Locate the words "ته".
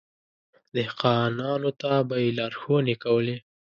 1.81-1.91